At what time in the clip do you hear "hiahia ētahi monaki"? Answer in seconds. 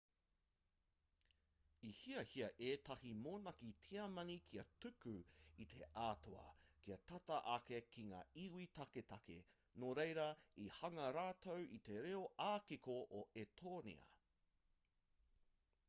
1.97-3.69